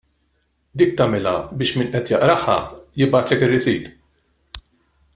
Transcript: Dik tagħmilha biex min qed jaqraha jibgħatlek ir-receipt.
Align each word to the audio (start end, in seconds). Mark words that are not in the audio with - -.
Dik 0.81 0.95
tagħmilha 1.01 1.33
biex 1.59 1.75
min 1.83 1.91
qed 1.99 2.13
jaqraha 2.15 2.57
jibgħatlek 3.03 3.47
ir-receipt. 3.49 4.61